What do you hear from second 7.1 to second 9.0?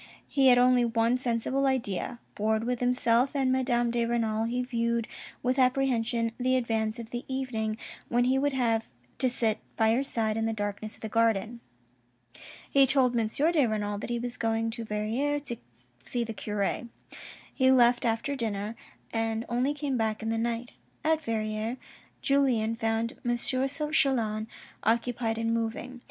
the evening when he would have